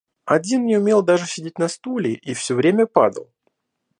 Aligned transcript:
Один 0.25 0.65
не 0.65 0.77
умел 0.79 1.03
даже 1.03 1.27
сидеть 1.27 1.59
на 1.59 1.67
стуле 1.67 2.13
и 2.15 2.33
все 2.33 2.55
время 2.55 2.87
падал. 2.87 3.29